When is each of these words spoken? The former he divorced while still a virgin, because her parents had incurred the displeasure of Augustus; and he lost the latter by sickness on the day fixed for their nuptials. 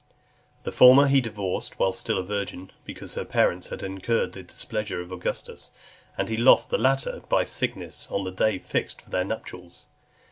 The 0.63 0.71
former 0.71 1.05
he 1.05 1.21
divorced 1.21 1.77
while 1.77 1.93
still 1.93 2.17
a 2.17 2.23
virgin, 2.23 2.71
because 2.85 3.13
her 3.13 3.23
parents 3.23 3.67
had 3.67 3.83
incurred 3.83 4.31
the 4.33 4.41
displeasure 4.41 4.99
of 4.99 5.11
Augustus; 5.11 5.69
and 6.17 6.27
he 6.27 6.37
lost 6.37 6.71
the 6.71 6.79
latter 6.79 7.21
by 7.29 7.43
sickness 7.43 8.07
on 8.09 8.23
the 8.23 8.31
day 8.31 8.57
fixed 8.57 8.99
for 9.03 9.11
their 9.11 9.23
nuptials. 9.25 9.85